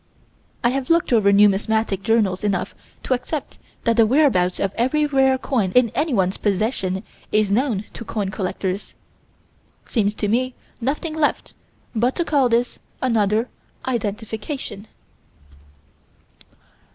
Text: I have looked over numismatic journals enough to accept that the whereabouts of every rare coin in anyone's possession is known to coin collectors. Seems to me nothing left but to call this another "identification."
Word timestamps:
I 0.63 0.69
have 0.69 0.89
looked 0.89 1.13
over 1.13 1.31
numismatic 1.31 2.01
journals 2.01 2.43
enough 2.43 2.73
to 3.03 3.13
accept 3.13 3.59
that 3.83 3.97
the 3.97 4.05
whereabouts 4.07 4.59
of 4.59 4.73
every 4.73 5.05
rare 5.05 5.37
coin 5.37 5.71
in 5.73 5.91
anyone's 5.91 6.37
possession 6.37 7.03
is 7.31 7.51
known 7.51 7.83
to 7.93 8.03
coin 8.03 8.29
collectors. 8.29 8.95
Seems 9.85 10.15
to 10.15 10.27
me 10.27 10.55
nothing 10.81 11.13
left 11.13 11.53
but 11.93 12.15
to 12.15 12.25
call 12.25 12.49
this 12.49 12.79
another 12.99 13.47
"identification." 13.87 14.87